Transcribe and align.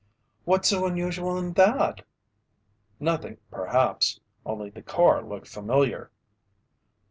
"What's 0.45 0.67
so 0.67 0.87
unusual 0.87 1.37
in 1.37 1.53
that?" 1.53 2.03
"Nothing 2.99 3.37
perhaps. 3.51 4.19
Only 4.47 4.71
the 4.71 4.81
car 4.81 5.21
looked 5.23 5.47
familiar." 5.47 6.09